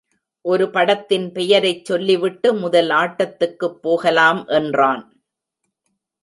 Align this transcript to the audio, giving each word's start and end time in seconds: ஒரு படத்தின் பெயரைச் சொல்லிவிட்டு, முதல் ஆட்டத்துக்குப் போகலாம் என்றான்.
ஒரு 0.45 0.69
படத்தின் 0.69 1.31
பெயரைச் 1.31 1.85
சொல்லிவிட்டு, 1.85 2.53
முதல் 2.53 2.89
ஆட்டத்துக்குப் 2.89 3.77
போகலாம் 3.81 4.45
என்றான். 4.47 5.03